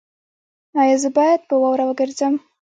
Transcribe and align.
ایا 0.81 0.97
زه 1.03 1.09
باید 1.17 1.41
په 1.49 1.55
واوره 1.61 1.83
وګرځم؟ 1.87 2.33